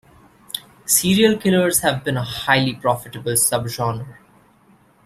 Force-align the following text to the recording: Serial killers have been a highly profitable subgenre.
Serial 0.87 1.37
killers 1.37 1.81
have 1.81 2.03
been 2.03 2.17
a 2.17 2.23
highly 2.23 2.73
profitable 2.73 3.33
subgenre. 3.33 4.17